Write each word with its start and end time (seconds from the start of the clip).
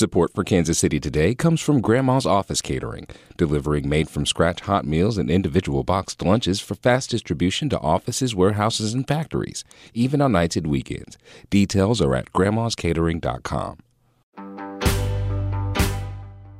Support 0.00 0.32
for 0.32 0.44
Kansas 0.44 0.78
City 0.78 0.98
Today 0.98 1.34
comes 1.34 1.60
from 1.60 1.82
Grandma's 1.82 2.24
Office 2.24 2.62
Catering, 2.62 3.06
delivering 3.36 3.86
made 3.86 4.08
from 4.08 4.24
scratch 4.24 4.62
hot 4.62 4.86
meals 4.86 5.18
and 5.18 5.30
individual 5.30 5.84
boxed 5.84 6.22
lunches 6.22 6.58
for 6.58 6.74
fast 6.74 7.10
distribution 7.10 7.68
to 7.68 7.78
offices, 7.80 8.34
warehouses, 8.34 8.94
and 8.94 9.06
factories, 9.06 9.62
even 9.92 10.22
on 10.22 10.32
nights 10.32 10.56
and 10.56 10.68
weekends. 10.68 11.18
Details 11.50 12.00
are 12.00 12.14
at 12.14 12.32
grandmascatering.com. 12.32 13.76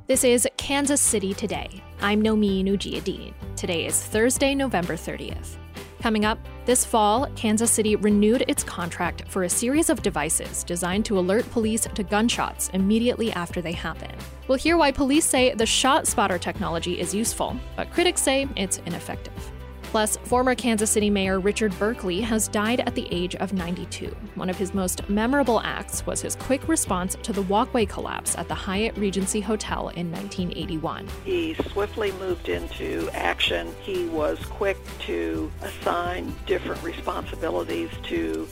This 0.05 0.23
is 0.23 0.47
Kansas 0.57 1.01
City 1.01 1.33
Today. 1.33 1.81
I'm 1.99 2.21
Nomin 2.21 2.65
Ujiyediin. 2.65 3.33
Today 3.55 3.87
is 3.87 3.99
Thursday, 3.99 4.53
November 4.53 4.93
30th. 4.93 5.57
Coming 6.01 6.25
up, 6.25 6.39
this 6.65 6.83
fall, 6.83 7.27
Kansas 7.35 7.69
City 7.69 7.95
renewed 7.95 8.43
its 8.47 8.63
contract 8.63 9.23
for 9.27 9.43
a 9.43 9.49
series 9.49 9.87
of 9.87 10.01
devices 10.01 10.63
designed 10.63 11.05
to 11.05 11.19
alert 11.19 11.47
police 11.51 11.87
to 11.93 12.01
gunshots 12.01 12.69
immediately 12.73 13.31
after 13.33 13.61
they 13.61 13.73
happen. 13.73 14.09
We'll 14.47 14.57
hear 14.57 14.77
why 14.77 14.91
police 14.93 15.25
say 15.25 15.53
the 15.53 15.63
ShotSpotter 15.63 16.41
technology 16.41 16.99
is 16.99 17.13
useful, 17.13 17.55
but 17.75 17.91
critics 17.91 18.23
say 18.23 18.47
it's 18.57 18.79
ineffective. 18.87 19.51
Plus, 19.91 20.15
former 20.23 20.55
Kansas 20.55 20.89
City 20.89 21.09
Mayor 21.09 21.41
Richard 21.41 21.77
Berkley 21.77 22.21
has 22.21 22.47
died 22.47 22.79
at 22.79 22.95
the 22.95 23.09
age 23.11 23.35
of 23.35 23.51
92. 23.51 24.07
One 24.35 24.49
of 24.49 24.55
his 24.55 24.73
most 24.73 25.09
memorable 25.09 25.59
acts 25.59 26.05
was 26.05 26.21
his 26.21 26.37
quick 26.37 26.65
response 26.69 27.17
to 27.23 27.33
the 27.33 27.41
walkway 27.41 27.85
collapse 27.85 28.37
at 28.37 28.47
the 28.47 28.55
Hyatt 28.55 28.95
Regency 28.95 29.41
Hotel 29.41 29.89
in 29.89 30.09
1981. 30.09 31.09
He 31.25 31.55
swiftly 31.55 32.13
moved 32.13 32.47
into 32.47 33.09
action. 33.11 33.75
He 33.81 34.05
was 34.05 34.39
quick 34.45 34.77
to 34.99 35.51
assign 35.61 36.33
different 36.45 36.81
responsibilities 36.83 37.89
to 38.03 38.47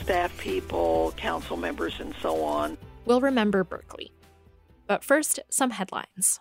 staff 0.00 0.36
people, 0.36 1.14
council 1.16 1.56
members, 1.56 1.94
and 2.00 2.12
so 2.20 2.42
on. 2.42 2.76
We'll 3.04 3.20
remember 3.20 3.62
Berkley. 3.62 4.10
But 4.88 5.04
first, 5.04 5.38
some 5.48 5.70
headlines. 5.70 6.40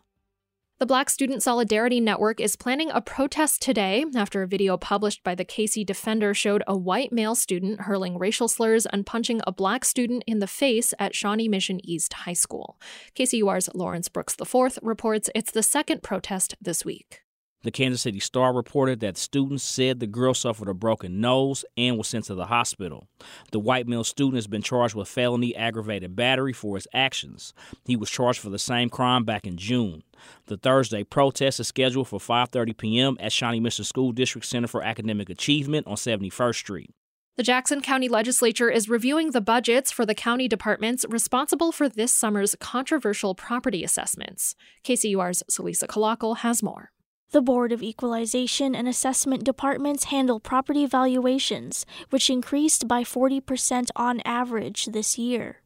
The 0.82 0.88
Black 0.88 1.12
Student 1.12 1.44
Solidarity 1.44 2.00
Network 2.00 2.40
is 2.40 2.56
planning 2.56 2.90
a 2.90 3.02
protest 3.02 3.62
today 3.62 4.04
after 4.16 4.42
a 4.42 4.48
video 4.48 4.78
published 4.78 5.24
by 5.24 5.36
the 5.36 5.46
KC 5.46 5.86
Defender 5.86 6.34
showed 6.34 6.64
a 6.66 6.76
white 6.76 7.14
male 7.14 7.36
student 7.36 7.82
hurling 7.82 8.18
racial 8.18 8.48
slurs 8.48 8.88
and 8.88 9.06
punching 9.06 9.42
a 9.46 9.52
black 9.52 9.86
student 9.86 10.24
in 10.26 10.40
the 10.40 10.48
face 10.48 10.92
at 10.98 11.14
Shawnee 11.14 11.48
Mission 11.48 11.80
East 11.88 12.14
High 12.14 12.34
School. 12.34 12.80
KCUR's 13.16 13.70
Lawrence 13.76 14.10
Brooks 14.10 14.36
IV 14.42 14.80
reports 14.82 15.30
it's 15.36 15.52
the 15.52 15.62
second 15.62 16.02
protest 16.02 16.56
this 16.60 16.84
week. 16.84 17.21
The 17.64 17.72
Kansas 17.72 18.02
City 18.02 18.20
Star 18.20 18.54
reported 18.54 19.02
that 19.02 19.18
students 19.18 19.64
said 19.64 20.00
the 20.00 20.08
girl 20.08 20.34
suffered 20.34 20.68
a 20.68 20.74
broken 20.74 21.22
nose 21.22 21.64
and 21.78 21.98
was 21.98 22.08
sent 22.08 22.26
to 22.26 22.36
the 22.36 22.48
hospital. 22.48 23.08
The 23.52 23.60
white 23.60 23.88
male 23.88 24.04
student 24.04 24.36
has 24.36 24.48
been 24.48 24.64
charged 24.64 24.96
with 24.96 25.08
felony 25.08 25.56
aggravated 25.56 26.16
battery 26.16 26.54
for 26.54 26.76
his 26.76 26.88
actions. 26.92 27.54
He 27.86 27.96
was 27.96 28.10
charged 28.10 28.40
for 28.40 28.50
the 28.50 28.58
same 28.58 28.90
crime 28.90 29.26
back 29.26 29.46
in 29.46 29.58
June. 29.58 30.02
The 30.48 30.58
Thursday 30.58 31.04
protest 31.04 31.60
is 31.60 31.68
scheduled 31.68 32.08
for 32.08 32.20
5:30 32.20 32.78
p.m. 32.78 33.18
at 33.20 33.32
Shawnee 33.32 33.60
Mission 33.60 33.86
School 33.86 34.12
District 34.12 34.48
Center 34.48 34.68
for 34.68 34.82
Academic 34.82 35.30
Achievement 35.30 35.86
on 35.86 35.96
71st 35.96 36.56
Street. 36.56 36.90
The 37.38 37.44
Jackson 37.44 37.82
County 37.82 38.10
Legislature 38.10 38.70
is 38.70 38.90
reviewing 38.90 39.32
the 39.32 39.40
budgets 39.40 39.92
for 39.92 40.06
the 40.06 40.14
county 40.16 40.48
departments 40.48 41.06
responsible 41.10 41.72
for 41.72 41.88
this 41.88 42.14
summer's 42.14 42.56
controversial 42.60 43.36
property 43.36 43.84
assessments. 43.84 44.56
KCUR's 44.84 45.42
Celisa 45.50 45.88
Calacal 45.88 46.38
has 46.38 46.62
more. 46.62 46.92
The 47.32 47.42
Board 47.42 47.72
of 47.72 47.82
Equalization 47.82 48.76
and 48.76 48.90
Assessment 48.90 49.46
Departments 49.46 50.06
handle 50.06 50.42
property 50.42 50.86
valuations, 50.86 51.86
which 52.10 52.30
increased 52.30 52.90
by 52.90 53.06
40% 53.06 53.90
on 53.96 54.20
average 54.26 54.88
this 54.88 55.18
year. 55.18 55.62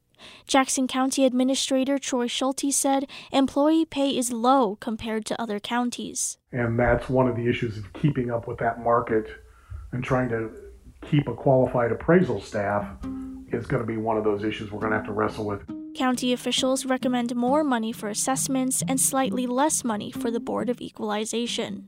Jackson 0.46 0.88
County 0.88 1.26
Administrator 1.26 1.98
Troy 1.98 2.28
Schulte 2.28 2.72
said 2.72 3.08
employee 3.32 3.84
pay 3.84 4.16
is 4.16 4.32
low 4.32 4.76
compared 4.76 5.26
to 5.26 5.42
other 5.42 5.60
counties. 5.60 6.38
And 6.52 6.78
that's 6.78 7.10
one 7.10 7.28
of 7.28 7.36
the 7.36 7.50
issues 7.50 7.80
of 7.80 7.92
keeping 7.94 8.30
up 8.30 8.48
with 8.48 8.60
that 8.60 8.84
market 8.84 9.26
and 9.92 10.04
trying 10.04 10.30
to 10.30 10.52
keep 11.10 11.28
a 11.28 11.34
qualified 11.34 11.92
appraisal 11.92 12.42
staff 12.42 12.88
is 13.52 13.66
going 13.66 13.82
to 13.82 13.88
be 13.88 13.98
one 13.98 14.18
of 14.18 14.24
those 14.24 14.44
issues 14.44 14.72
we're 14.72 14.82
going 14.82 14.92
to 14.92 14.98
have 14.98 15.08
to 15.08 15.14
wrestle 15.14 15.48
with. 15.48 15.64
County 15.96 16.34
officials 16.34 16.86
recommend 16.86 17.36
more 17.38 17.64
money 17.64 17.94
for 17.94 18.10
assessments 18.10 18.84
and 18.86 19.00
slightly 19.00 19.48
less 19.48 19.86
money 19.86 20.12
for 20.12 20.30
the 20.30 20.42
Board 20.42 20.70
of 20.70 20.82
Equalization. 20.82 21.86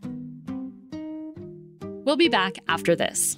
We'll 2.05 2.15
be 2.15 2.29
back 2.29 2.57
after 2.69 2.95
this. 2.95 3.37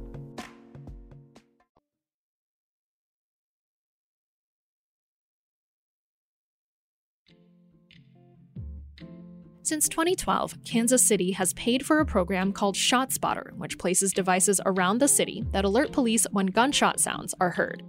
Since 9.63 9.89
2012, 9.89 10.63
Kansas 10.65 11.03
City 11.03 11.31
has 11.33 11.53
paid 11.53 11.85
for 11.85 11.99
a 11.99 12.05
program 12.05 12.51
called 12.51 12.75
ShotSpotter, 12.75 13.53
which 13.53 13.77
places 13.77 14.11
devices 14.11 14.59
around 14.65 14.97
the 14.97 15.07
city 15.07 15.45
that 15.51 15.65
alert 15.65 15.91
police 15.91 16.25
when 16.31 16.47
gunshot 16.47 16.99
sounds 16.99 17.35
are 17.39 17.51
heard. 17.51 17.83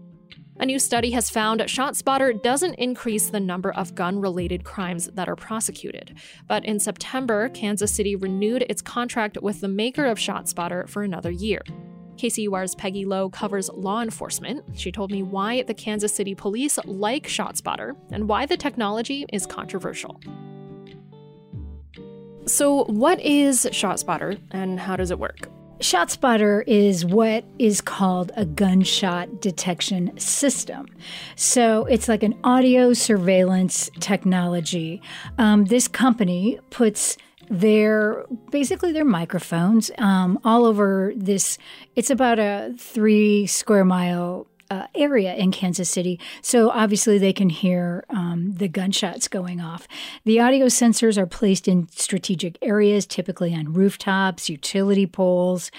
A 0.60 0.66
new 0.66 0.78
study 0.78 1.12
has 1.12 1.30
found 1.30 1.60
ShotSpotter 1.60 2.42
doesn't 2.42 2.74
increase 2.74 3.30
the 3.30 3.40
number 3.40 3.72
of 3.72 3.94
gun 3.94 4.20
related 4.20 4.64
crimes 4.64 5.08
that 5.14 5.30
are 5.30 5.34
prosecuted. 5.34 6.18
But 6.46 6.66
in 6.66 6.78
September, 6.78 7.48
Kansas 7.48 7.90
City 7.90 8.16
renewed 8.16 8.66
its 8.68 8.82
contract 8.82 9.38
with 9.40 9.62
the 9.62 9.68
maker 9.68 10.04
of 10.04 10.18
ShotSpotter 10.18 10.86
for 10.90 11.02
another 11.02 11.30
year. 11.30 11.62
KCUR's 12.16 12.74
Peggy 12.74 13.06
Lowe 13.06 13.30
covers 13.30 13.70
law 13.70 14.02
enforcement. 14.02 14.62
She 14.78 14.92
told 14.92 15.10
me 15.10 15.22
why 15.22 15.62
the 15.62 15.74
Kansas 15.74 16.14
City 16.14 16.34
police 16.34 16.78
like 16.84 17.26
ShotSpotter 17.26 17.96
and 18.12 18.28
why 18.28 18.44
the 18.44 18.58
technology 18.58 19.24
is 19.32 19.46
controversial. 19.46 20.20
So, 22.46 22.84
what 22.84 23.20
is 23.20 23.66
ShotSpotter 23.66 24.40
and 24.50 24.80
how 24.80 24.96
does 24.96 25.10
it 25.10 25.18
work? 25.18 25.48
ShotSpotter 25.78 26.62
is 26.66 27.04
what 27.04 27.44
is 27.58 27.80
called 27.80 28.30
a 28.36 28.44
gunshot 28.44 29.40
detection 29.40 30.16
system. 30.16 30.86
So 31.34 31.86
it's 31.86 32.08
like 32.08 32.22
an 32.22 32.38
audio 32.44 32.92
surveillance 32.92 33.90
technology. 33.98 35.02
Um, 35.38 35.64
this 35.64 35.88
company 35.88 36.60
puts 36.70 37.16
their 37.50 38.24
basically 38.50 38.92
their 38.92 39.04
microphones 39.04 39.90
um, 39.98 40.38
all 40.44 40.64
over 40.64 41.12
this. 41.16 41.58
It's 41.96 42.10
about 42.10 42.38
a 42.38 42.72
three 42.78 43.46
square 43.46 43.84
mile 43.84 44.46
uh, 44.72 44.86
area 44.94 45.34
in 45.34 45.52
Kansas 45.52 45.90
City. 45.90 46.18
So 46.40 46.70
obviously 46.70 47.18
they 47.18 47.34
can 47.34 47.50
hear 47.50 48.04
um, 48.08 48.54
the 48.54 48.68
gunshots 48.68 49.28
going 49.28 49.60
off. 49.60 49.86
The 50.24 50.40
audio 50.40 50.66
sensors 50.66 51.18
are 51.18 51.26
placed 51.26 51.68
in 51.68 51.88
strategic 51.90 52.56
areas, 52.62 53.04
typically 53.04 53.54
on 53.54 53.74
rooftops, 53.74 54.48
utility 54.48 55.06
poles. 55.06 55.70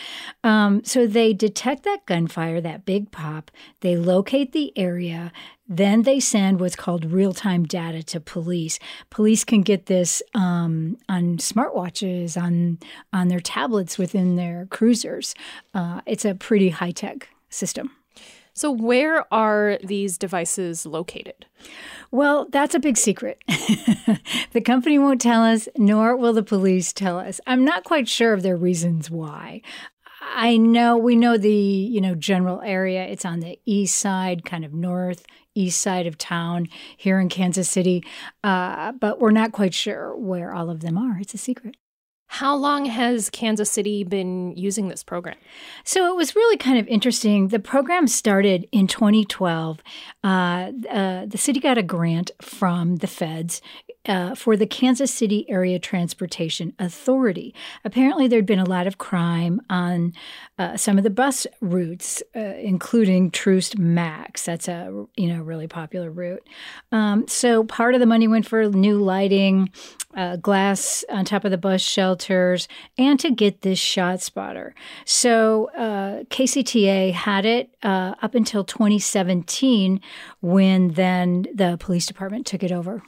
Um, 0.44 0.84
so 0.84 1.08
they 1.08 1.34
detect 1.34 1.82
that 1.86 2.06
gunfire, 2.06 2.62
that 2.62 2.86
big 2.86 3.10
pop. 3.10 3.50
They 3.80 3.98
locate 3.98 4.52
the 4.52 4.72
area. 4.78 5.32
Then 5.68 6.04
they 6.04 6.20
send 6.20 6.60
what's 6.60 6.76
called 6.76 7.06
real 7.06 7.34
time 7.34 7.64
data 7.64 8.04
to 8.04 8.20
police. 8.20 8.78
Police 9.10 9.44
can 9.44 9.62
get 9.62 9.88
this 9.88 10.22
um, 10.36 10.98
on 11.10 11.38
smartwatches, 11.38 12.40
on 12.40 12.78
on 13.12 13.30
their 13.30 13.40
tablets 13.40 13.98
within 13.98 14.36
their 14.36 14.68
cruisers. 14.70 15.34
Uh, 15.74 16.02
it's 16.06 16.26
a 16.26 16.36
pretty 16.36 16.70
high 16.70 16.92
tech 16.92 17.30
system. 17.50 17.90
So, 18.54 18.72
where 18.72 19.32
are 19.34 19.80
these 19.84 20.18
devices 20.18 20.86
located? 20.86 21.46
Well, 22.12 22.48
that's 22.52 22.76
a 22.76 22.80
big 22.80 22.98
secret. 22.98 23.42
the 24.52 24.62
company 24.62 25.00
won't 25.00 25.22
tell 25.22 25.44
us, 25.44 25.68
nor 25.78 26.16
will 26.16 26.34
the 26.34 26.44
police 26.44 26.94
tell 26.94 27.18
us. 27.18 27.42
I'm 27.48 27.66
not 27.66 27.84
quite 27.84 28.08
sure 28.08 28.34
of 28.34 28.44
their 28.44 28.58
reasons 28.58 29.10
why. 29.10 29.62
I 30.36 30.58
know 30.58 30.98
we 30.98 31.16
know 31.16 31.38
the 31.38 31.52
you 31.52 32.00
know 32.02 32.16
general 32.16 32.62
area. 32.62 33.04
It's 33.06 33.26
on 33.26 33.40
the 33.40 33.60
east 33.66 33.98
side, 33.98 34.46
kind 34.46 34.64
of 34.64 34.74
north 34.74 35.26
east 35.56 35.82
side 35.82 36.08
of 36.08 36.18
town 36.18 36.68
here 36.98 37.20
in 37.20 37.30
Kansas 37.30 37.70
City, 37.70 38.04
uh, 38.44 38.92
but 38.94 39.20
we're 39.20 39.32
not 39.32 39.52
quite 39.52 39.74
sure 39.74 40.16
where 40.18 40.54
all 40.54 40.70
of 40.70 40.80
them 40.80 40.98
are. 40.98 41.20
It's 41.20 41.34
a 41.34 41.38
secret. 41.38 41.76
How 42.34 42.56
long 42.56 42.86
has 42.86 43.30
Kansas 43.30 43.70
City 43.70 44.04
been 44.04 44.58
using 44.58 44.88
this 44.88 45.04
program? 45.04 45.36
So 45.84 46.12
it 46.12 46.16
was 46.16 46.36
really 46.36 46.58
kind 46.58 46.80
of 46.80 46.88
interesting. 46.88 47.50
The 47.50 47.60
program 47.60 48.08
started 48.08 48.68
in 48.72 48.88
2012. 48.88 49.84
Uh, 50.24 50.28
uh, 50.28 51.26
the 51.28 51.38
city 51.38 51.60
got 51.60 51.78
a 51.78 51.84
grant 51.84 52.32
from 52.42 52.96
the 52.96 53.06
feds 53.06 53.62
uh, 54.06 54.36
for 54.36 54.58
the 54.58 54.68
Kansas 54.68 55.14
City 55.14 55.50
Area 55.50 55.80
Transportation 55.80 56.74
Authority. 56.80 57.54
Apparently, 57.86 58.28
there'd 58.28 58.46
been 58.46 58.60
a 58.60 58.70
lot 58.70 58.88
of 58.88 58.98
crime 58.98 59.62
on 59.70 60.14
uh, 60.58 60.78
some 60.78 60.98
of 60.98 61.04
the 61.04 61.10
bus 61.10 61.48
routes, 61.62 62.22
uh, 62.36 62.40
including 62.40 63.32
Troost 63.32 63.78
Max. 63.78 64.46
That's 64.46 64.68
a 64.68 65.06
you 65.16 65.28
know 65.28 65.42
really 65.42 65.68
popular 65.68 66.12
route. 66.12 66.48
Um, 66.92 67.28
so 67.28 67.64
part 67.64 67.94
of 67.94 68.00
the 68.00 68.06
money 68.06 68.28
went 68.28 68.46
for 68.46 68.68
new 68.70 69.00
lighting, 69.00 69.70
uh, 70.16 70.36
glass 70.38 71.04
on 71.10 71.26
top 71.26 71.46
of 71.46 71.52
the 71.52 71.58
bus 71.58 71.82
shelters, 71.82 72.68
and 72.98 73.20
to 73.20 73.32
get 73.32 73.62
this 73.62 73.80
ShotSpotter. 73.80 74.74
So 75.06 75.70
uh, 75.78 76.24
KCTA 76.26 77.14
had 77.14 77.46
it 77.46 77.70
uh, 77.84 78.16
up 78.22 78.36
until 78.36 78.64
2017, 78.64 80.02
when 80.42 80.90
then 80.90 81.46
the 81.54 81.78
police 81.80 82.06
department 82.06 82.46
took 82.46 82.64
it 82.64 82.72
over. 82.72 83.02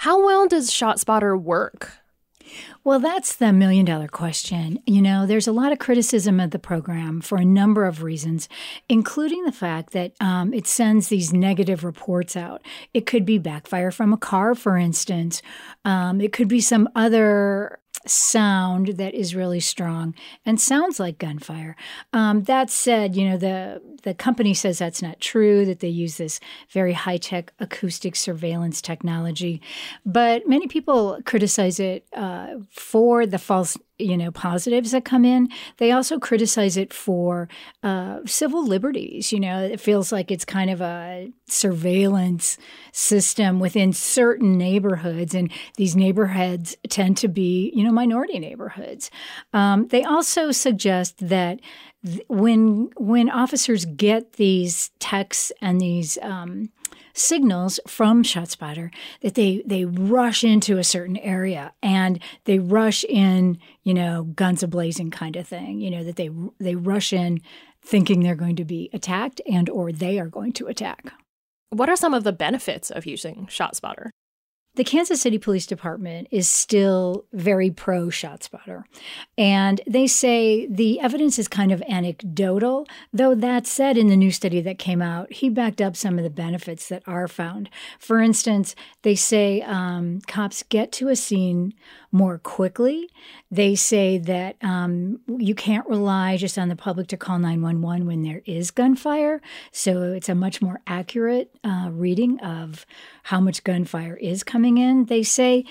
How 0.00 0.24
well 0.24 0.48
does 0.48 0.70
ShotSpotter 0.70 1.38
work? 1.38 1.98
Well, 2.84 3.00
that's 3.00 3.36
the 3.36 3.52
million 3.52 3.84
dollar 3.84 4.08
question. 4.08 4.78
You 4.86 5.02
know, 5.02 5.26
there's 5.26 5.46
a 5.46 5.52
lot 5.52 5.72
of 5.72 5.78
criticism 5.78 6.40
of 6.40 6.52
the 6.52 6.58
program 6.58 7.20
for 7.20 7.36
a 7.36 7.44
number 7.44 7.84
of 7.84 8.02
reasons, 8.02 8.48
including 8.88 9.44
the 9.44 9.52
fact 9.52 9.92
that 9.92 10.14
um, 10.18 10.54
it 10.54 10.66
sends 10.66 11.08
these 11.08 11.34
negative 11.34 11.84
reports 11.84 12.34
out. 12.34 12.62
It 12.94 13.04
could 13.04 13.26
be 13.26 13.36
backfire 13.36 13.90
from 13.90 14.14
a 14.14 14.16
car, 14.16 14.54
for 14.54 14.78
instance. 14.78 15.42
Um, 15.84 16.22
it 16.22 16.32
could 16.32 16.48
be 16.48 16.62
some 16.62 16.88
other 16.94 17.79
sound 18.06 18.88
that 18.98 19.14
is 19.14 19.34
really 19.34 19.60
strong 19.60 20.14
and 20.46 20.60
sounds 20.60 20.98
like 20.98 21.18
gunfire. 21.18 21.76
Um, 22.12 22.44
that 22.44 22.70
said, 22.70 23.16
you 23.16 23.28
know 23.28 23.36
the 23.36 23.82
the 24.02 24.14
company 24.14 24.54
says 24.54 24.78
that's 24.78 25.02
not 25.02 25.20
true. 25.20 25.64
That 25.64 25.80
they 25.80 25.88
use 25.88 26.16
this 26.16 26.40
very 26.70 26.92
high 26.92 27.18
tech 27.18 27.52
acoustic 27.58 28.16
surveillance 28.16 28.80
technology, 28.80 29.60
but 30.04 30.48
many 30.48 30.66
people 30.66 31.20
criticize 31.24 31.78
it 31.78 32.06
uh, 32.14 32.54
for 32.70 33.26
the 33.26 33.38
false 33.38 33.76
you 34.00 34.16
know 34.16 34.30
positives 34.30 34.92
that 34.92 35.04
come 35.04 35.24
in. 35.24 35.48
They 35.78 35.92
also 35.92 36.18
criticize 36.18 36.76
it 36.76 36.92
for 36.92 37.48
uh, 37.82 38.20
civil 38.26 38.66
liberties 38.66 39.32
you 39.32 39.40
know 39.40 39.60
it 39.62 39.80
feels 39.80 40.12
like 40.12 40.30
it's 40.30 40.44
kind 40.44 40.70
of 40.70 40.80
a 40.80 41.30
surveillance 41.46 42.58
system 42.92 43.60
within 43.60 43.92
certain 43.92 44.56
neighborhoods 44.56 45.34
and 45.34 45.50
these 45.76 45.96
neighborhoods 45.96 46.76
tend 46.88 47.16
to 47.16 47.28
be 47.28 47.72
you 47.74 47.84
know 47.84 47.92
minority 47.92 48.38
neighborhoods. 48.38 49.10
Um, 49.52 49.88
they 49.88 50.04
also 50.04 50.50
suggest 50.50 51.28
that 51.28 51.60
when 52.28 52.90
when 52.96 53.28
officers 53.28 53.84
get 53.84 54.34
these 54.34 54.90
texts 54.98 55.52
and 55.60 55.80
these 55.80 56.18
um, 56.22 56.70
signals 57.12 57.80
from 57.86 58.22
ShotSpotter 58.22 58.90
that 59.22 59.34
they 59.34 59.62
they 59.66 59.84
rush 59.84 60.44
into 60.44 60.78
a 60.78 60.84
certain 60.84 61.16
area 61.18 61.72
and 61.82 62.18
they 62.44 62.58
rush 62.58 63.04
in, 63.04 63.58
you 63.82 63.94
know, 63.94 64.24
guns 64.24 64.62
a 64.62 64.68
blazing 64.68 65.10
kind 65.10 65.36
of 65.36 65.46
thing. 65.46 65.80
You 65.80 65.90
know 65.90 66.04
that 66.04 66.16
they 66.16 66.30
they 66.58 66.74
rush 66.74 67.12
in 67.12 67.40
thinking 67.82 68.22
they're 68.22 68.34
going 68.34 68.56
to 68.56 68.64
be 68.64 68.90
attacked 68.92 69.40
and 69.50 69.68
or 69.68 69.92
they 69.92 70.18
are 70.18 70.28
going 70.28 70.52
to 70.52 70.66
attack. 70.66 71.12
What 71.70 71.88
are 71.88 71.96
some 71.96 72.14
of 72.14 72.24
the 72.24 72.32
benefits 72.32 72.90
of 72.90 73.06
using 73.06 73.46
ShotSpotter? 73.46 74.10
The 74.76 74.84
Kansas 74.84 75.20
City 75.20 75.36
Police 75.36 75.66
Department 75.66 76.28
is 76.30 76.48
still 76.48 77.24
very 77.32 77.70
pro 77.70 78.06
ShotSpotter. 78.06 78.84
And 79.36 79.80
they 79.86 80.06
say 80.06 80.66
the 80.66 81.00
evidence 81.00 81.40
is 81.40 81.48
kind 81.48 81.72
of 81.72 81.82
anecdotal, 81.88 82.86
though 83.12 83.34
that 83.34 83.66
said, 83.66 83.98
in 83.98 84.06
the 84.06 84.16
new 84.16 84.30
study 84.30 84.60
that 84.60 84.78
came 84.78 85.02
out, 85.02 85.32
he 85.32 85.48
backed 85.48 85.80
up 85.80 85.96
some 85.96 86.18
of 86.18 86.24
the 86.24 86.30
benefits 86.30 86.88
that 86.88 87.02
are 87.06 87.26
found. 87.26 87.68
For 87.98 88.20
instance, 88.20 88.76
they 89.02 89.16
say 89.16 89.60
um, 89.62 90.20
cops 90.28 90.62
get 90.62 90.92
to 90.92 91.08
a 91.08 91.16
scene 91.16 91.74
more 92.12 92.38
quickly. 92.38 93.08
They 93.50 93.74
say 93.74 94.18
that 94.18 94.56
um, 94.62 95.20
you 95.28 95.54
can't 95.54 95.88
rely 95.88 96.36
just 96.36 96.58
on 96.58 96.68
the 96.68 96.76
public 96.76 97.06
to 97.08 97.16
call 97.16 97.38
911 97.38 98.06
when 98.06 98.22
there 98.22 98.42
is 98.46 98.70
gunfire. 98.70 99.40
So 99.70 100.12
it's 100.12 100.28
a 100.28 100.34
much 100.34 100.60
more 100.60 100.80
accurate 100.86 101.54
uh, 101.62 101.90
reading 101.92 102.40
of 102.40 102.84
how 103.24 103.40
much 103.40 103.64
gunfire 103.64 104.16
is 104.16 104.42
coming 104.42 104.78
in. 104.78 105.06
They 105.06 105.22
say 105.22 105.64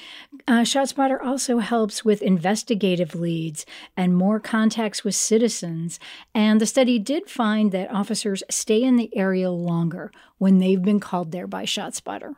uh, 0.48 0.62
ShotSpotter 0.62 1.24
also 1.24 1.58
helps 1.58 2.06
with 2.06 2.22
investigative 2.22 3.16
leads 3.16 3.66
and 3.98 4.16
more 4.16 4.40
contacts 4.40 5.04
with 5.04 5.16
citizens. 5.16 6.00
And 6.34 6.62
the 6.62 6.66
study 6.66 7.00
did 7.00 7.30
find 7.30 7.72
that 7.72 7.92
officers 7.92 8.44
stay 8.50 8.82
in 8.82 8.96
the 8.96 9.16
area 9.16 9.52
longer 9.52 10.12
when 10.38 10.60
they've 10.60 10.82
been 10.82 11.00
called 11.00 11.32
there 11.32 11.48
by 11.48 11.66
ShotSpotter. 11.66 12.34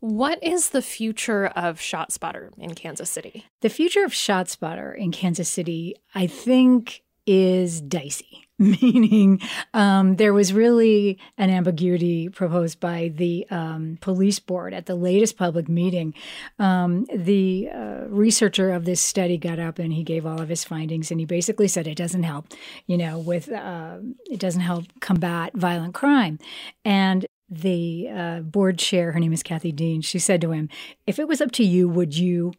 What 0.00 0.42
is 0.42 0.70
the 0.70 0.80
future 0.80 1.48
of 1.48 1.78
ShotSpotter 1.78 2.50
in 2.56 2.74
Kansas 2.74 3.10
City? 3.10 3.44
The 3.60 3.68
future 3.68 4.02
of 4.02 4.12
ShotSpotter 4.12 4.96
in 4.96 5.12
Kansas 5.12 5.48
City, 5.48 5.94
I 6.14 6.26
think, 6.26 7.02
is 7.26 7.82
dicey. 7.82 8.48
Meaning, 8.58 9.40
um, 9.72 10.16
there 10.16 10.32
was 10.32 10.52
really 10.52 11.18
an 11.38 11.48
ambiguity 11.48 12.28
proposed 12.28 12.80
by 12.80 13.10
the 13.14 13.46
um, 13.50 13.98
police 14.00 14.38
board 14.38 14.74
at 14.74 14.86
the 14.86 14.94
latest 14.94 15.36
public 15.36 15.68
meeting. 15.68 16.14
Um, 16.58 17.06
the 17.14 17.68
uh, 17.70 18.04
researcher 18.08 18.72
of 18.72 18.86
this 18.86 19.00
study 19.00 19.38
got 19.38 19.58
up 19.58 19.78
and 19.78 19.92
he 19.92 20.02
gave 20.02 20.26
all 20.26 20.40
of 20.40 20.48
his 20.48 20.64
findings, 20.64 21.10
and 21.10 21.20
he 21.20 21.26
basically 21.26 21.68
said 21.68 21.86
it 21.86 21.96
doesn't 21.96 22.22
help, 22.22 22.48
you 22.86 22.98
know, 22.98 23.18
with 23.18 23.50
uh, 23.50 23.98
it 24.30 24.40
doesn't 24.40 24.60
help 24.62 24.86
combat 25.00 25.52
violent 25.54 25.94
crime. 25.94 26.38
And 26.84 27.26
the 27.50 28.08
uh, 28.08 28.40
board 28.40 28.78
chair, 28.78 29.12
her 29.12 29.20
name 29.20 29.32
is 29.32 29.42
Kathy 29.42 29.72
Dean, 29.72 30.00
she 30.00 30.18
said 30.18 30.40
to 30.40 30.52
him, 30.52 30.68
If 31.06 31.18
it 31.18 31.28
was 31.28 31.40
up 31.40 31.50
to 31.52 31.64
you, 31.64 31.88
would 31.88 32.16
you 32.16 32.52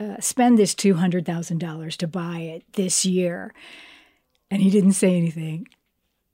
uh, 0.00 0.16
spend 0.20 0.58
this 0.58 0.74
$200,000 0.74 1.96
to 1.96 2.08
buy 2.08 2.38
it 2.38 2.64
this 2.72 3.04
year? 3.04 3.52
And 4.50 4.62
he 4.62 4.70
didn't 4.70 4.92
say 4.92 5.16
anything. 5.16 5.68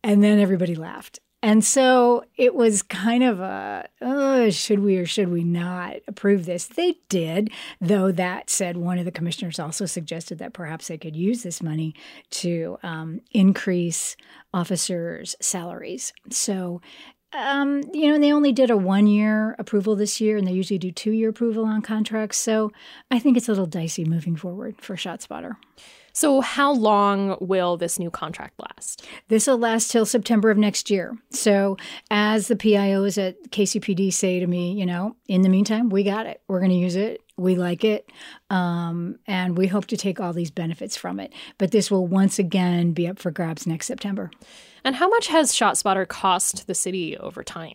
And 0.03 0.23
then 0.23 0.39
everybody 0.39 0.75
laughed. 0.75 1.19
And 1.45 1.63
so 1.63 2.25
it 2.39 2.55
was 2.55 2.81
kind 2.81 3.23
of 3.23 3.39
a, 3.39 3.87
oh, 4.01 4.49
should 4.49 4.79
we 4.79 4.97
or 4.97 5.05
should 5.05 5.29
we 5.29 5.45
not 5.45 5.97
approve 6.09 6.47
this? 6.47 6.65
They 6.65 6.95
did, 7.11 7.51
though 7.83 8.11
that 8.13 8.49
said, 8.49 8.79
one 8.79 8.99
of 8.99 9.05
the 9.05 9.13
commissioners 9.13 9.59
also 9.59 9.85
suggested 9.85 10.39
that 10.39 10.55
perhaps 10.55 10.89
they 10.89 10.97
could 10.97 11.15
use 11.15 11.43
this 11.43 11.63
money 11.63 11.95
to 12.31 12.79
um, 12.83 13.21
increase 13.33 14.17
officers' 14.55 15.37
salaries. 15.39 16.15
So 16.31 16.81
um, 17.35 17.83
you 17.93 18.09
know, 18.09 18.15
and 18.15 18.25
they 18.25 18.33
only 18.33 18.53
did 18.53 18.71
a 18.71 18.77
one 18.77 19.07
year 19.07 19.57
approval 19.59 19.97
this 19.97 20.21
year, 20.21 20.37
and 20.37 20.47
they 20.47 20.53
usually 20.53 20.79
do 20.79 20.93
two 20.93 21.13
year 21.13 21.31
approval 21.31 21.65
on 21.65 21.83
contracts. 21.83 22.39
So 22.39 22.71
I 23.11 23.19
think 23.19 23.37
it's 23.37 23.49
a 23.49 23.53
little 23.53 23.67
dicey 23.67 24.05
moving 24.05 24.37
forward 24.37 24.81
for 24.81 24.97
ShotSpotter. 24.97 25.57
So, 26.17 26.41
how 26.41 26.73
long 26.73 27.37
will 27.41 27.77
this 27.77 27.99
new 27.99 28.09
contract 28.09 28.55
last? 28.61 29.05
This 29.27 29.49
will 29.49 29.59
last 29.59 29.91
till 29.91 30.07
September 30.07 30.49
of 30.49 30.57
next 30.57 30.89
year. 30.89 31.19
So, 31.31 31.77
as 32.09 32.47
the 32.47 32.55
PIOs 32.55 33.19
at 33.19 33.51
KCPD 33.51 34.13
say 34.13 34.39
to 34.39 34.47
me, 34.47 34.75
you 34.75 34.87
know, 34.87 35.17
in 35.27 35.43
the 35.43 35.49
meantime, 35.49 35.89
we 35.89 36.05
got 36.05 36.27
it. 36.27 36.41
We're 36.47 36.61
going 36.61 36.71
to 36.71 36.77
use 36.77 36.95
it. 36.95 37.21
We 37.37 37.57
like 37.57 37.83
it. 37.83 38.09
Um, 38.49 39.19
and 39.27 39.59
we 39.59 39.67
hope 39.67 39.87
to 39.87 39.97
take 39.97 40.21
all 40.21 40.33
these 40.33 40.53
benefits 40.53 40.97
from 40.97 41.19
it. 41.19 41.33
But 41.59 41.73
this 41.73 41.91
will 41.91 42.07
once 42.07 42.39
again 42.39 42.93
be 42.93 43.09
up 43.09 43.19
for 43.19 43.33
grabs 43.33 43.67
next 43.67 43.87
September. 43.87 44.31
And 44.85 44.97
how 44.97 45.09
much 45.09 45.29
has 45.29 45.53
ShotSpotter 45.53 46.07
cost 46.07 46.67
the 46.67 46.75
city 46.75 47.17
over 47.17 47.43
time? 47.43 47.75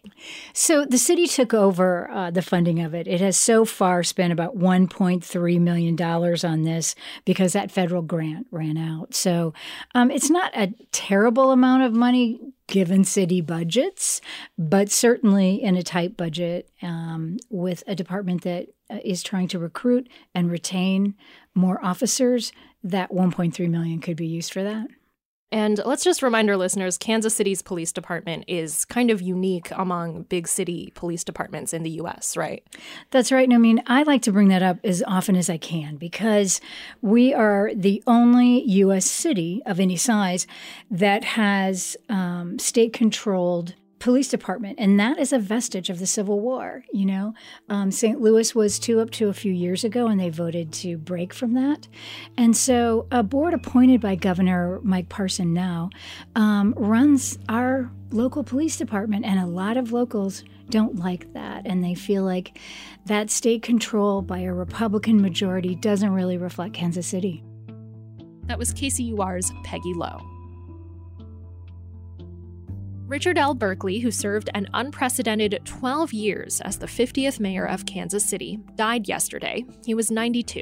So 0.54 0.86
the 0.86 1.00
city 1.00 1.25
took 1.25 1.54
over 1.56 2.10
uh, 2.12 2.30
the 2.30 2.44
funding 2.44 2.80
of 2.82 2.94
it. 2.94 3.08
It 3.08 3.20
has 3.20 3.36
so 3.36 3.66
far 3.66 4.04
spent 4.04 4.32
about 4.32 4.58
$1.3 4.58 5.60
million 5.60 6.01
on 6.01 6.62
this 6.63 6.94
because 7.25 7.54
that 7.54 7.72
federal 7.72 8.04
grant 8.04 8.46
ran 8.51 8.78
out. 8.78 9.16
So 9.16 9.54
um, 9.96 10.12
it's 10.12 10.30
not 10.30 10.56
a 10.56 10.74
terrible 10.92 11.51
amount 11.51 11.84
of 11.84 11.94
money 11.94 12.39
given 12.68 13.04
city 13.04 13.42
budgets, 13.42 14.22
but 14.58 14.92
certainly 14.92 15.56
in 15.56 15.75
a 15.75 15.84
tight 15.84 16.16
budget 16.16 16.70
um, 16.84 17.38
with 17.50 17.84
a 17.88 17.96
department 17.96 18.44
that 18.44 18.68
uh, 18.92 19.00
trying 19.24 19.48
to 19.48 19.60
recruit 19.60 20.08
and 20.36 20.51
retain 20.51 21.16
more 21.56 21.84
officers, 21.84 22.51
that 22.84 23.12
1.3 23.12 23.70
million 23.70 24.00
could 24.00 24.16
be 24.16 24.28
used 24.28 24.54
for 24.54 24.63
that. 24.63 24.88
And 25.51 25.82
let's 25.84 26.03
just 26.03 26.22
remind 26.22 26.50
our 26.50 26.58
listeners 26.58 26.98
Kansas 26.98 27.36
City's 27.36 27.62
police 27.62 27.91
department 27.91 28.46
is 28.48 28.86
kind 28.86 29.10
of 29.10 29.22
unique 29.22 29.72
among 29.72 30.24
big 30.24 30.48
city 30.48 30.91
police 30.94 31.24
departments 31.24 31.74
in 31.74 31.82
the 31.82 31.89
US, 32.01 32.38
right? 32.38 32.63
That's 33.10 33.32
right. 33.32 33.51
I 33.51 33.58
mean, 33.58 33.82
I 33.88 34.03
like 34.03 34.22
to 34.24 34.32
bring 34.32 34.50
that 34.50 34.62
up 34.62 34.77
as 34.84 35.03
often 35.08 35.36
as 35.36 35.50
I 35.50 35.58
can 35.58 35.96
because 35.96 36.62
we 37.01 37.34
are 37.34 37.72
the 37.74 38.03
only 38.06 38.63
US 38.63 39.06
city 39.06 39.63
of 39.65 39.79
any 39.79 39.96
size 39.96 40.46
that 40.91 41.24
has 41.24 41.98
um, 42.10 42.60
state 42.60 42.94
controlled 42.94 43.74
police 44.00 44.29
department, 44.29 44.79
and 44.79 45.00
that 45.00 45.20
is 45.20 45.32
a 45.32 45.39
vestige 45.39 45.89
of 45.89 46.00
the 46.00 46.08
Civil 46.08 46.39
War. 46.39 46.84
You 46.91 47.06
know, 47.06 47.34
um, 47.70 47.91
St. 47.91 48.20
Louis 48.20 48.56
was 48.56 48.79
two 48.79 49.00
up 49.00 49.12
to 49.12 49.29
a 49.29 49.34
few 49.34 49.51
years 49.51 49.84
ago, 49.84 50.08
and 50.08 50.20
they 50.20 50.29
voted 50.29 50.72
to 50.74 50.98
break 50.98 51.34
from 51.34 51.53
that. 51.53 51.88
And 52.38 52.56
so, 52.56 53.08
a 53.12 53.24
board 53.24 53.53
appointed 53.53 54.01
by 54.01 54.15
Governor 54.15 54.79
Mike 54.82 55.10
Parson 55.10 55.53
now 55.53 55.89
um, 56.36 56.74
runs 56.77 57.38
our 57.48 57.91
local 58.12 58.44
police 58.44 58.77
department, 58.77 59.25
and 59.25 59.39
a 59.39 59.46
lot 59.46 59.77
of 59.77 59.91
locals 59.91 60.44
don't 60.70 60.98
like 60.98 61.32
that, 61.34 61.63
and 61.65 61.84
they 61.84 61.96
feel 61.96 62.24
like 62.24 62.58
that 63.06 63.29
state 63.29 63.63
control 63.63 64.22
by 64.22 64.39
a 64.39 64.53
Republican 64.53 65.22
majority 65.22 65.75
doesn't 65.75 66.12
really 66.12 66.38
reflect 66.38 66.74
Kansas 66.74 67.08
City. 67.08 67.44
That 68.46 68.58
was 68.58 68.74
KCUR's 68.74 69.51
Peggy 69.63 69.94
Lowe. 69.94 70.38
Richard 73.10 73.39
L. 73.39 73.56
Berkley, 73.56 73.98
who 73.98 74.12
served 74.12 74.51
an 74.54 74.68
unprecedented 74.75 75.60
12 75.66 76.13
years 76.13 76.62
as 76.62 76.78
the 76.78 76.86
50th 76.86 77.39
mayor 77.39 77.66
of 77.68 77.88
Kansas 77.88 78.24
City, 78.24 78.60
died 78.75 79.08
yesterday. 79.08 79.66
He 79.84 79.96
was 79.96 80.12
92. 80.12 80.62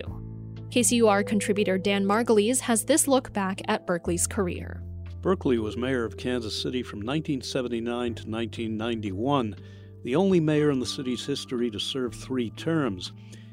KCUR 0.69 1.27
contributor 1.27 1.77
Dan 1.77 2.05
Margulies 2.05 2.61
has 2.61 2.85
this 2.85 3.05
look 3.05 3.33
back 3.33 3.59
at 3.67 3.85
Berkley's 3.85 4.25
career. 4.25 4.81
Berkley 5.21 5.57
was 5.57 5.75
mayor 5.75 6.05
of 6.05 6.15
Kansas 6.15 6.55
City 6.55 6.83
from 6.83 6.99
1979 6.99 8.15
to 8.15 8.29
1991, 8.29 9.53
the 10.05 10.15
only 10.15 10.39
mayor 10.39 10.71
in 10.71 10.79
the 10.79 10.85
city's 10.85 11.25
history 11.25 11.69
to 11.69 11.79
serve 11.81 12.15
three 12.15 12.51
terms. 12.51 13.11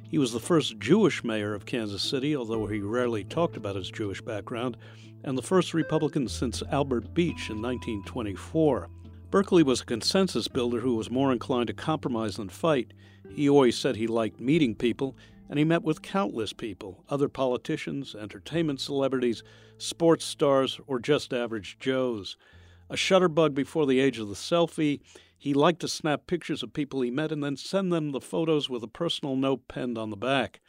He 0.08 0.18
was 0.18 0.32
the 0.32 0.38
first 0.38 0.78
Jewish 0.78 1.24
mayor 1.24 1.52
of 1.52 1.66
Kansas 1.66 2.02
City, 2.02 2.36
although 2.36 2.68
he 2.68 2.80
rarely 2.80 3.24
talked 3.24 3.56
about 3.56 3.74
his 3.74 3.90
Jewish 3.90 4.22
background, 4.22 4.76
and 5.24 5.36
the 5.36 5.42
first 5.42 5.74
Republican 5.74 6.28
since 6.28 6.62
Albert 6.70 7.14
Beach 7.14 7.50
in 7.50 7.60
1924. 7.60 8.88
Berkley 9.30 9.62
was 9.62 9.80
a 9.80 9.86
consensus 9.86 10.46
builder 10.46 10.80
who 10.80 10.94
was 10.94 11.10
more 11.10 11.32
inclined 11.32 11.66
to 11.66 11.72
compromise 11.72 12.36
than 12.36 12.50
fight. 12.50 12.92
He 13.34 13.48
always 13.48 13.76
said 13.76 13.96
he 13.96 14.06
liked 14.06 14.38
meeting 14.38 14.74
people, 14.74 15.16
and 15.48 15.58
he 15.58 15.64
met 15.64 15.82
with 15.82 16.02
countless 16.02 16.52
people 16.52 17.02
other 17.08 17.28
politicians, 17.28 18.14
entertainment 18.14 18.80
celebrities, 18.80 19.42
sports 19.78 20.24
stars, 20.24 20.78
or 20.86 21.00
just 21.00 21.32
average 21.32 21.78
Joes. 21.80 22.36
A 22.90 22.94
shutterbug 22.94 23.54
before 23.54 23.86
the 23.86 23.98
age 23.98 24.18
of 24.18 24.28
the 24.28 24.34
selfie, 24.34 25.00
he 25.36 25.54
liked 25.54 25.80
to 25.80 25.88
snap 25.88 26.26
pictures 26.26 26.62
of 26.62 26.72
people 26.72 27.00
he 27.00 27.10
met 27.10 27.32
and 27.32 27.42
then 27.42 27.56
send 27.56 27.92
them 27.92 28.12
the 28.12 28.20
photos 28.20 28.68
with 28.68 28.82
a 28.82 28.88
personal 28.88 29.36
note 29.36 29.66
penned 29.68 29.98
on 29.98 30.10
the 30.10 30.16
back. 30.16 30.60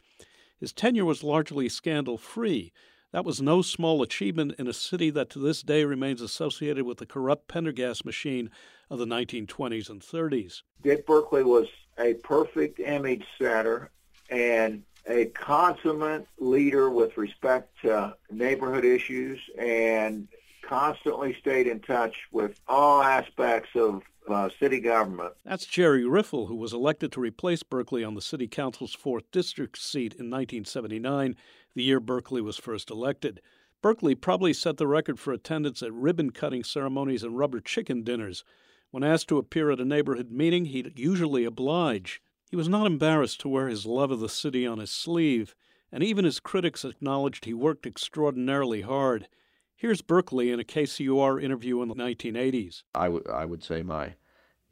His 0.58 0.72
tenure 0.72 1.04
was 1.04 1.22
largely 1.22 1.68
scandal 1.68 2.16
free, 2.16 2.72
that 3.16 3.24
was 3.24 3.40
no 3.40 3.62
small 3.62 4.02
achievement 4.02 4.54
in 4.58 4.66
a 4.66 4.74
city 4.74 5.08
that 5.08 5.30
to 5.30 5.38
this 5.38 5.62
day 5.62 5.84
remains 5.84 6.20
associated 6.20 6.84
with 6.84 6.98
the 6.98 7.06
corrupt 7.06 7.48
Pendergast 7.48 8.04
machine 8.04 8.50
of 8.90 8.98
the 8.98 9.06
1920s 9.06 9.88
and 9.88 10.02
30s. 10.02 10.60
Dick 10.82 11.06
Berkley 11.06 11.42
was 11.42 11.66
a 11.98 12.12
perfect 12.12 12.78
image 12.78 13.24
setter 13.40 13.90
and 14.28 14.82
a 15.06 15.24
consummate 15.34 16.26
leader 16.38 16.90
with 16.90 17.16
respect 17.16 17.70
to 17.80 18.14
neighborhood 18.30 18.84
issues 18.84 19.40
and 19.58 20.28
constantly 20.68 21.36
stayed 21.40 21.66
in 21.66 21.80
touch 21.80 22.14
with 22.32 22.58
all 22.68 23.02
aspects 23.02 23.70
of 23.74 24.02
uh, 24.28 24.48
city 24.58 24.80
government. 24.80 25.32
That's 25.44 25.66
Jerry 25.66 26.04
Riffel, 26.04 26.48
who 26.48 26.56
was 26.56 26.72
elected 26.72 27.12
to 27.12 27.20
replace 27.20 27.62
Berkley 27.62 28.02
on 28.02 28.14
the 28.14 28.20
city 28.20 28.48
council's 28.48 28.96
4th 28.96 29.24
district 29.30 29.78
seat 29.78 30.14
in 30.14 30.30
1979 30.30 31.36
the 31.76 31.82
year 31.82 32.00
Berkley 32.00 32.40
was 32.40 32.56
first 32.56 32.90
elected. 32.90 33.40
Berkley 33.82 34.14
probably 34.14 34.54
set 34.54 34.78
the 34.78 34.86
record 34.86 35.20
for 35.20 35.32
attendance 35.32 35.82
at 35.82 35.92
ribbon 35.92 36.30
cutting 36.30 36.64
ceremonies 36.64 37.22
and 37.22 37.36
rubber 37.36 37.60
chicken 37.60 38.02
dinners. 38.02 38.44
When 38.90 39.04
asked 39.04 39.28
to 39.28 39.36
appear 39.36 39.70
at 39.70 39.78
a 39.78 39.84
neighborhood 39.84 40.30
meeting, 40.30 40.64
he'd 40.64 40.98
usually 40.98 41.44
oblige. 41.44 42.22
He 42.50 42.56
was 42.56 42.68
not 42.68 42.86
embarrassed 42.86 43.40
to 43.40 43.48
wear 43.50 43.68
his 43.68 43.84
love 43.84 44.10
of 44.10 44.20
the 44.20 44.28
city 44.30 44.66
on 44.66 44.78
his 44.78 44.90
sleeve, 44.90 45.54
and 45.92 46.02
even 46.02 46.24
his 46.24 46.40
critics 46.40 46.82
acknowledged 46.82 47.44
he 47.44 47.52
worked 47.52 47.86
extraordinarily 47.86 48.80
hard. 48.80 49.28
Here's 49.76 50.02
Berkley 50.02 50.50
in 50.50 50.58
a 50.58 50.64
KCUR 50.64 51.42
interview 51.42 51.82
in 51.82 51.88
the 51.88 51.94
1980s. 51.94 52.82
I, 52.94 53.04
w- 53.04 53.24
I 53.32 53.44
would 53.44 53.62
say 53.62 53.82
my 53.82 54.14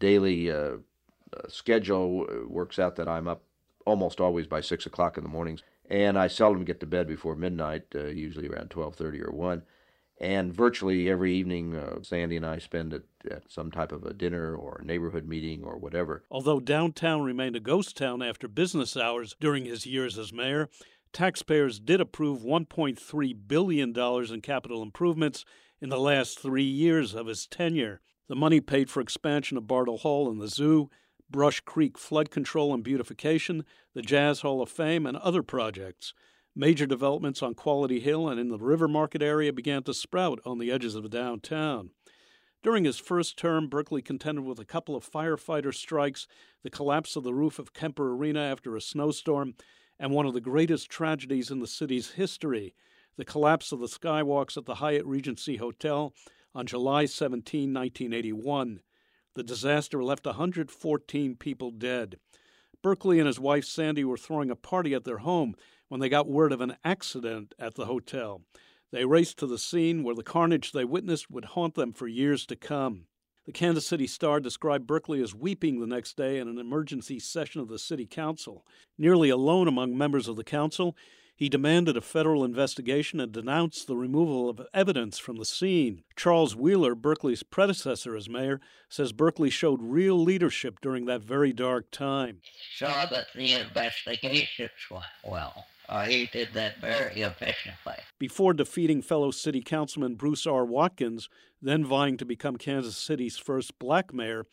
daily 0.01 0.51
uh, 0.51 0.55
uh, 0.57 1.49
schedule 1.49 2.27
works 2.49 2.79
out 2.79 2.97
that 2.97 3.09
I'm 3.09 3.29
up 3.29 3.45
almost 3.87 4.19
always 4.19 4.47
by 4.47 4.63
6 4.63 4.87
o'clock 4.87 5.19
in 5.19 5.23
the 5.23 5.29
mornings 5.29 5.63
and 5.91 6.19
I 6.19 6.29
seldom 6.29 6.65
get 6.65 6.81
to 6.81 6.87
bed 6.87 7.07
before 7.07 7.37
midnight, 7.37 7.83
uh, 7.95 8.07
usually 8.07 8.49
around 8.49 8.71
twelve 8.71 8.97
thirty 8.97 9.21
or 9.21 9.31
one. 9.31 9.63
And 10.21 10.55
virtually 10.55 11.11
every 11.11 11.35
evening, 11.35 11.75
uh, 11.75 12.01
Sandy 12.03 12.37
and 12.37 12.47
I 12.47 12.59
spend 12.59 12.95
at, 12.95 13.03
at 13.29 13.51
some 13.51 13.73
type 13.73 13.91
of 13.91 14.05
a 14.05 14.15
dinner 14.15 14.55
or 14.55 14.79
a 14.81 14.85
neighborhood 14.85 15.27
meeting 15.27 15.65
or 15.65 15.77
whatever. 15.77 16.23
Although 16.31 16.61
downtown 16.61 17.23
remained 17.23 17.57
a 17.57 17.61
ghost 17.61 17.97
town 17.97 18.23
after 18.23 18.47
business 18.47 18.97
hours 18.97 19.35
during 19.41 19.65
his 19.65 19.87
years 19.87 20.17
as 20.17 20.33
mayor, 20.33 20.71
taxpayers 21.15 21.81
did 21.81 22.01
approve 22.01 22.41
$1.3 22.41 23.35
billion 23.47 23.99
in 23.99 24.41
capital 24.43 24.83
improvements 24.83 25.45
in 25.81 25.89
the 25.89 25.99
last 25.99 26.39
three 26.39 26.65
years 26.65 27.15
of 27.15 27.27
his 27.27 27.47
tenure. 27.47 28.01
The 28.29 28.35
money 28.35 28.61
paid 28.61 28.91
for 28.91 29.01
expansion 29.01 29.57
of 29.57 29.67
Bartle 29.67 29.99
Hall 29.99 30.31
and 30.31 30.41
the 30.41 30.49
zoo, 30.49 30.91
Brush 31.31 31.61
Creek 31.61 31.97
flood 31.97 32.31
control 32.31 32.75
and 32.75 32.83
beautification, 32.85 33.65
the 33.95 34.03
Jazz 34.03 34.41
Hall 34.41 34.61
of 34.61 34.69
Fame, 34.69 35.07
and 35.07 35.17
other 35.19 35.43
projects. 35.43 36.13
Major 36.57 36.87
developments 36.87 37.43
on 37.43 37.55
Quality 37.55 38.01
Hill 38.01 38.29
and 38.29 38.39
in 38.39 38.49
the 38.49 38.59
River 38.59 38.87
Market 38.87 39.23
area 39.23 39.53
began 39.53 39.83
to 39.85 39.95
sprout 39.95 40.41
on 40.45 40.59
the 40.59 40.71
edges 40.71 40.95
of 40.95 41.11
downtown. 41.11 41.91
During 42.63 42.85
his 42.85 42.99
first 42.99 43.37
term, 43.37 43.69
Berkley 43.69 44.01
contended 44.01 44.45
with 44.45 44.59
a 44.59 44.65
couple 44.65 44.97
of 44.97 45.09
firefighter 45.09 45.75
strikes, 45.75 46.27
the 46.63 46.71
collapse 46.71 47.15
of 47.15 47.25
the 47.25 47.35
roof 47.35 47.59
of 47.59 47.75
Kemper 47.75 48.15
Arena 48.15 48.41
after 48.41 48.75
a 48.75 48.81
snowstorm, 48.81 49.55
and 50.05 50.13
one 50.13 50.27
of 50.27 50.35
the 50.35 50.41
greatest 50.43 50.91
tragedies 50.91 51.51
in 51.51 51.61
the 51.61 51.67
city's 51.67 52.11
history 52.11 52.75
the 53.17 53.25
collapse 53.25 53.73
of 53.73 53.81
the 53.81 53.87
skywalks 53.87 54.55
at 54.55 54.67
the 54.67 54.75
Hyatt 54.75 55.07
Regency 55.07 55.57
Hotel 55.57 56.13
on 56.55 56.67
July 56.67 57.07
17, 57.07 57.73
1981. 57.73 58.81
The 59.35 59.43
disaster 59.43 60.05
left 60.05 60.27
114 60.27 61.37
people 61.37 61.71
dead. 61.71 62.19
Berkley 62.83 63.19
and 63.19 63.27
his 63.27 63.41
wife 63.41 63.65
Sandy 63.65 64.05
were 64.05 64.19
throwing 64.19 64.51
a 64.51 64.57
party 64.57 64.93
at 64.93 65.05
their 65.05 65.19
home 65.19 65.55
when 65.89 66.01
they 66.01 66.11
got 66.11 66.29
word 66.29 66.53
of 66.53 66.61
an 66.61 66.77
accident 66.85 67.55
at 67.59 67.75
the 67.75 67.87
hotel. 67.87 68.43
They 68.93 69.07
raced 69.07 69.39
to 69.39 69.47
the 69.47 69.57
scene 69.57 70.03
where 70.03 70.15
the 70.15 70.23
carnage 70.23 70.73
they 70.73 70.85
witnessed 70.85 71.31
would 71.31 71.47
haunt 71.47 71.77
them 71.77 71.95
for 71.95 72.09
years 72.09 72.45
to 72.47 72.57
come. 72.57 73.07
The 73.47 73.53
Kansas 73.53 73.87
City 73.87 74.07
Star 74.07 74.41
described 74.41 74.87
Berkley 74.87 75.23
as 75.23 75.35
weeping 75.35 75.79
the 75.79 75.87
next 75.87 76.17
day 76.17 76.39
in 76.39 76.49
an 76.49 76.59
emergency 76.59 77.19
session 77.19 77.61
of 77.61 77.69
the 77.69 77.79
city 77.79 78.07
council. 78.07 78.65
Nearly 78.97 79.29
alone 79.29 79.69
among 79.69 79.99
members 79.99 80.29
of 80.29 80.37
the 80.37 80.45
council, 80.45 80.97
he 81.37 81.51
demanded 81.51 81.97
a 81.97 82.01
federal 82.01 82.43
investigation 82.43 83.21
and 83.21 83.33
denounced 83.33 83.87
the 83.87 83.97
removal 83.97 84.49
of 84.49 84.67
evidence 84.73 85.19
from 85.19 85.37
the 85.37 85.45
scene. 85.45 86.05
Charles 86.17 86.57
Wheeler, 86.57 86.95
Berkley's 86.95 87.43
predecessor 87.43 88.17
as 88.17 88.31
mayor, 88.31 88.61
says 88.89 89.13
Berkley 89.13 89.51
showed 89.51 89.83
real 89.83 90.17
leadership 90.17 90.81
during 90.81 91.05
that 91.07 91.23
very 91.23 91.53
dark 91.53 91.91
time. 91.91 92.41
Saw 92.77 93.05
that 93.07 93.27
the 93.35 93.53
investigations 93.53 94.71
went 94.91 95.05
well. 95.23 95.67
Uh, 95.89 96.05
he 96.05 96.27
did 96.27 96.49
that 96.55 96.81
very 96.81 97.21
efficiently. 97.21 97.95
Before 98.19 98.53
defeating 98.55 99.03
fellow 99.03 99.31
city 99.31 99.61
councilman 99.61 100.15
Bruce 100.15 100.47
R. 100.47 100.65
Watkins, 100.65 101.29
then 101.61 101.85
vying 101.85 102.17
to 102.17 102.25
become 102.25 102.57
Kansas 102.57 102.97
City's 102.97 103.37
first 103.37 103.79
black 103.79 104.13
mayor, 104.13 104.47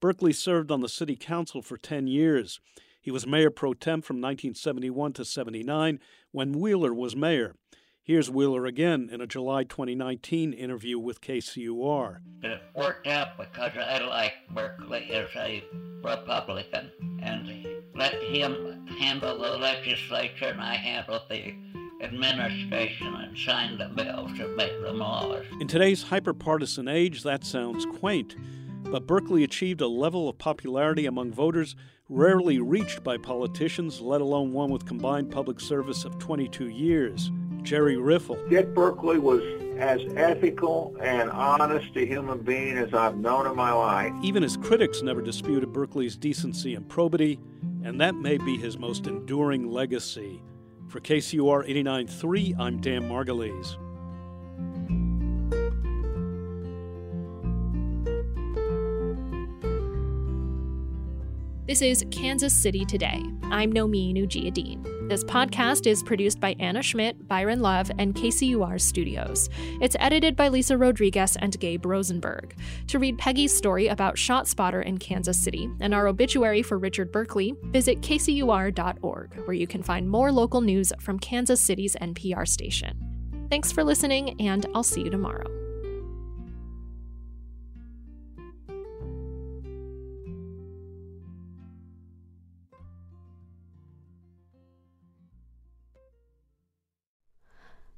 Berkley 0.00 0.32
served 0.32 0.70
on 0.70 0.80
the 0.80 0.88
city 0.88 1.16
council 1.16 1.62
for 1.62 1.76
10 1.76 2.06
years. 2.06 2.60
He 3.00 3.10
was 3.10 3.26
mayor 3.26 3.50
pro 3.50 3.72
tem 3.72 4.02
from 4.02 4.16
1971 4.16 5.12
to 5.14 5.24
79 5.24 6.00
when 6.32 6.52
Wheeler 6.52 6.92
was 6.92 7.14
mayor. 7.16 7.54
Here's 8.02 8.30
Wheeler 8.30 8.66
again 8.66 9.08
in 9.10 9.20
a 9.20 9.26
July 9.26 9.64
2019 9.64 10.52
interview 10.52 10.96
with 10.96 11.20
KCUR. 11.20 12.18
It 12.42 12.60
worked 12.72 13.08
out 13.08 13.36
because 13.36 13.72
I 13.76 13.98
like 13.98 14.34
Berkley 14.50 15.10
as 15.10 15.28
a 15.34 15.64
Republican 16.04 16.92
and 17.22 17.66
let 17.94 18.14
him 18.14 18.86
handle 18.98 19.38
the 19.38 19.56
legislature 19.58 20.46
and 20.46 20.60
I 20.60 20.74
handled 20.74 21.22
the 21.28 21.54
administration 22.02 23.06
and 23.06 23.36
signed 23.38 23.80
the 23.80 23.88
bills 23.88 24.38
and 24.38 24.54
make 24.56 24.80
the 24.82 24.92
laws. 24.92 25.44
In 25.60 25.66
today's 25.66 26.04
hyperpartisan 26.04 26.92
age, 26.92 27.22
that 27.22 27.44
sounds 27.44 27.86
quaint, 27.86 28.36
but 28.84 29.06
Berkley 29.06 29.44
achieved 29.44 29.80
a 29.80 29.88
level 29.88 30.28
of 30.28 30.38
popularity 30.38 31.06
among 31.06 31.32
voters 31.32 31.74
rarely 32.08 32.60
reached 32.60 33.02
by 33.02 33.16
politicians, 33.16 34.00
let 34.00 34.20
alone 34.20 34.52
one 34.52 34.70
with 34.70 34.86
combined 34.86 35.30
public 35.30 35.58
service 35.58 36.04
of 36.04 36.18
22 36.18 36.68
years. 36.68 37.30
Jerry 37.62 37.96
Riffel. 37.96 38.38
Dick 38.48 38.72
Berkley 38.74 39.18
was 39.18 39.42
as 39.78 40.00
ethical 40.16 40.96
and 41.00 41.30
honest 41.30 41.96
a 41.96 42.06
human 42.06 42.38
being 42.38 42.76
as 42.76 42.92
I've 42.94 43.16
known 43.16 43.46
in 43.46 43.56
my 43.56 43.72
life. 43.72 44.12
Even 44.22 44.42
his 44.42 44.56
critics 44.56 45.02
never 45.02 45.20
disputed 45.20 45.72
Berkley's 45.72 46.16
decency 46.16 46.74
and 46.74 46.88
probity, 46.88 47.38
and 47.84 48.00
that 48.00 48.14
may 48.14 48.38
be 48.38 48.56
his 48.56 48.78
most 48.78 49.06
enduring 49.06 49.70
legacy. 49.70 50.42
For 50.88 51.00
KCUR 51.00 51.68
89.3, 51.68 52.58
I'm 52.58 52.80
Dan 52.80 53.08
Margulies. 53.08 53.76
This 61.66 61.82
is 61.82 62.04
Kansas 62.12 62.54
City 62.54 62.84
Today. 62.84 63.20
I'm 63.50 63.72
Nomin 63.72 64.16
Ujiyediin. 64.16 65.08
This 65.08 65.24
podcast 65.24 65.88
is 65.88 66.00
produced 66.00 66.38
by 66.38 66.54
Anna 66.60 66.80
Schmidt, 66.80 67.26
Byron 67.26 67.60
Love, 67.60 67.90
and 67.98 68.14
KCUR 68.14 68.80
Studios. 68.80 69.48
It's 69.80 69.96
edited 69.98 70.36
by 70.36 70.46
Lisa 70.46 70.78
Rodriguez 70.78 71.34
and 71.34 71.58
Gabe 71.58 71.84
Rosenberg. 71.84 72.54
To 72.86 73.00
read 73.00 73.18
Peggy's 73.18 73.52
story 73.52 73.88
about 73.88 74.14
ShotSpotter 74.14 74.84
in 74.84 74.98
Kansas 74.98 75.42
City 75.42 75.68
and 75.80 75.92
our 75.92 76.06
obituary 76.06 76.62
for 76.62 76.78
Richard 76.78 77.10
Berkley, 77.10 77.52
visit 77.64 78.00
kcur.org, 78.00 79.34
where 79.44 79.54
you 79.54 79.66
can 79.66 79.82
find 79.82 80.08
more 80.08 80.30
local 80.30 80.60
news 80.60 80.92
from 81.00 81.18
Kansas 81.18 81.60
City's 81.60 81.96
NPR 81.96 82.46
station. 82.46 82.96
Thanks 83.50 83.72
for 83.72 83.82
listening, 83.82 84.40
and 84.40 84.66
I'll 84.72 84.84
see 84.84 85.02
you 85.02 85.10
tomorrow. 85.10 85.65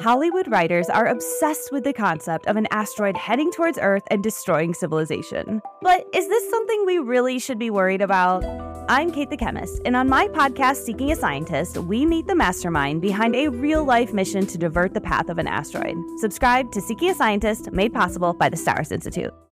Hollywood 0.00 0.46
writers 0.46 0.88
are 0.88 1.06
obsessed 1.08 1.72
with 1.72 1.82
the 1.82 1.92
concept 1.92 2.46
of 2.46 2.56
an 2.56 2.68
asteroid 2.70 3.16
heading 3.16 3.50
towards 3.50 3.80
Earth 3.82 4.04
and 4.12 4.22
destroying 4.22 4.72
civilization. 4.72 5.60
But 5.82 6.06
is 6.14 6.28
this 6.28 6.48
something 6.48 6.86
we 6.86 6.98
really 6.98 7.40
should 7.40 7.58
be 7.58 7.68
worried 7.68 8.00
about? 8.00 8.44
I'm 8.88 9.10
Kate 9.10 9.28
the 9.28 9.36
Chemist, 9.36 9.82
and 9.84 9.96
on 9.96 10.08
my 10.08 10.28
podcast, 10.28 10.84
Seeking 10.84 11.10
a 11.10 11.16
Scientist, 11.16 11.78
we 11.78 12.06
meet 12.06 12.28
the 12.28 12.36
mastermind 12.36 13.02
behind 13.02 13.34
a 13.34 13.48
real 13.48 13.82
life 13.82 14.12
mission 14.12 14.46
to 14.46 14.56
divert 14.56 14.94
the 14.94 15.00
path 15.00 15.28
of 15.28 15.38
an 15.38 15.48
asteroid. 15.48 15.96
Subscribe 16.18 16.70
to 16.72 16.80
Seeking 16.80 17.10
a 17.10 17.14
Scientist, 17.14 17.72
made 17.72 17.92
possible 17.92 18.34
by 18.34 18.48
the 18.48 18.56
STARS 18.56 18.92
Institute. 18.92 19.34